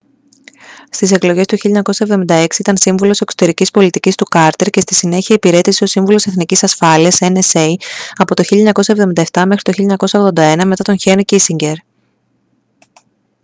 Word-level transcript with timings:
στις 0.89 1.11
εκλογές 1.11 1.45
του 1.45 1.55
1976 2.27 2.59
ήταν 2.59 2.77
σύμβουλος 2.77 3.19
εξωτερικής 3.21 3.71
πολιτικής 3.71 4.15
του 4.15 4.23
κάρτερ 4.25 4.69
και 4.69 4.79
στη 4.81 4.93
συνέχεια 4.95 5.35
υπηρέτησε 5.35 5.83
ως 5.83 5.89
σύμβουλος 5.89 6.25
εθνικής 6.25 6.63
ασφάλειας 6.63 7.17
nsa 7.19 7.65
από 8.15 8.33
το 8.35 8.43
1977 9.31 9.43
μέχρι 9.47 9.61
το 9.61 9.95
1981 10.35 10.61
μετά 10.65 10.83
τον 10.83 10.99
χένρι 10.99 11.25
κίσινγκερ 11.25 11.73